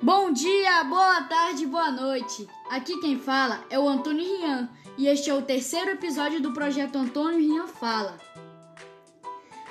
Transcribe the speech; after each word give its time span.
Bom 0.00 0.30
dia, 0.32 0.84
boa 0.84 1.22
tarde, 1.22 1.66
boa 1.66 1.90
noite. 1.90 2.48
Aqui 2.70 3.00
quem 3.00 3.18
fala 3.18 3.64
é 3.68 3.76
o 3.76 3.88
Antônio 3.88 4.24
Rian 4.24 4.68
e 4.96 5.08
este 5.08 5.28
é 5.28 5.34
o 5.34 5.42
terceiro 5.42 5.90
episódio 5.90 6.40
do 6.40 6.52
projeto 6.52 6.94
Antônio 6.94 7.40
Rian 7.40 7.66
Fala. 7.66 8.16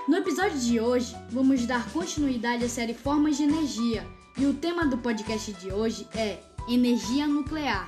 No 0.05 0.17
episódio 0.17 0.60
de 0.60 0.81
hoje, 0.81 1.15
vamos 1.29 1.65
dar 1.65 1.90
continuidade 1.94 2.65
à 2.65 2.67
série 2.67 2.94
Formas 2.94 3.37
de 3.37 3.44
Energia 3.44 4.05
e 4.37 4.46
o 4.46 4.53
tema 4.53 4.85
do 4.85 4.97
podcast 4.97 5.53
de 5.53 5.71
hoje 5.71 6.05
é 6.13 6.44
Energia 6.67 7.25
Nuclear. 7.25 7.87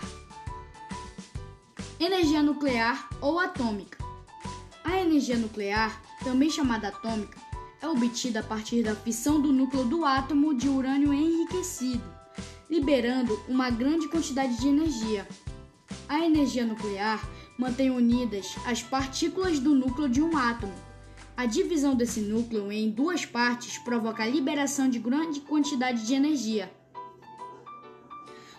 Energia 1.99 2.41
nuclear 2.41 3.09
ou 3.19 3.37
atômica. 3.37 3.97
A 4.85 4.97
energia 4.97 5.37
nuclear, 5.37 6.01
também 6.23 6.49
chamada 6.49 6.87
atômica, 6.87 7.37
é 7.81 7.87
obtida 7.89 8.39
a 8.39 8.43
partir 8.43 8.81
da 8.81 8.95
fissão 8.95 9.41
do 9.41 9.51
núcleo 9.51 9.83
do 9.83 10.05
átomo 10.05 10.53
de 10.53 10.69
urânio 10.69 11.13
enriquecido 11.13 12.18
liberando 12.69 13.39
uma 13.47 13.69
grande 13.69 14.07
quantidade 14.07 14.57
de 14.57 14.67
energia. 14.67 15.27
A 16.07 16.19
energia 16.25 16.65
nuclear 16.65 17.27
mantém 17.57 17.89
unidas 17.89 18.55
as 18.65 18.83
partículas 18.83 19.59
do 19.59 19.73
núcleo 19.73 20.07
de 20.07 20.21
um 20.21 20.37
átomo. 20.37 20.73
A 21.35 21.45
divisão 21.45 21.95
desse 21.95 22.19
núcleo 22.21 22.71
em 22.71 22.89
duas 22.89 23.25
partes 23.25 23.77
provoca 23.77 24.23
a 24.23 24.27
liberação 24.27 24.89
de 24.89 24.99
grande 24.99 25.39
quantidade 25.41 26.05
de 26.05 26.13
energia. 26.13 26.71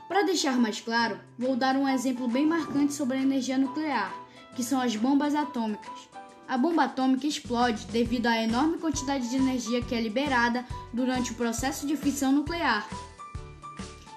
Para 0.09 0.23
deixar 0.23 0.59
mais 0.59 0.81
claro, 0.81 1.21
vou 1.39 1.55
dar 1.55 1.77
um 1.77 1.89
exemplo 1.89 2.27
bem 2.27 2.45
marcante 2.45 2.95
sobre 2.95 3.17
a 3.17 3.23
energia 3.23 3.57
nuclear, 3.57 4.13
que 4.57 4.65
são 4.65 4.81
as 4.81 4.97
bombas 4.97 5.35
atômicas. 5.35 6.09
A 6.49 6.59
bomba 6.59 6.85
atômica 6.85 7.29
explode 7.29 7.87
devido 7.87 8.27
à 8.27 8.43
enorme 8.43 8.79
quantidade 8.79 9.31
de 9.31 9.37
energia 9.37 9.81
que 9.83 9.95
é 9.95 10.01
liberada 10.01 10.65
durante 10.93 11.31
o 11.31 11.37
processo 11.37 11.87
de 11.87 11.97
fissão 11.97 12.33
nuclear. 12.33 12.89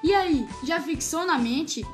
E 0.04 0.14
aí, 0.14 0.48
já 0.64 0.82
fixou 0.82 1.26
na 1.26 1.38
mente? 1.38 1.86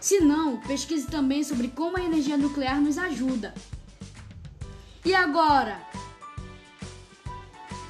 Se 0.00 0.20
não, 0.20 0.58
pesquise 0.60 1.06
também 1.06 1.44
sobre 1.44 1.68
como 1.68 1.98
a 1.98 2.02
energia 2.02 2.36
nuclear 2.36 2.80
nos 2.80 2.96
ajuda. 2.96 3.54
E 5.04 5.14
agora? 5.14 5.80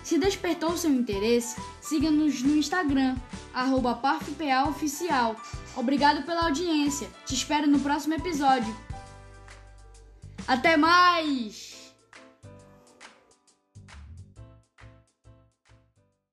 Se 0.03 0.19
despertou 0.19 0.77
seu 0.77 0.91
interesse, 0.91 1.57
siga-nos 1.81 2.43
no 2.43 2.57
Instagram, 2.57 3.17
arroba 3.55 3.95
parfpaoficial. 3.95 5.37
Obrigado 5.77 6.25
pela 6.25 6.47
audiência. 6.47 7.09
Te 7.25 7.35
espero 7.35 7.67
no 7.67 7.79
próximo 7.79 8.15
episódio. 8.15 8.77
Até 10.47 10.77
mais! 10.77 11.74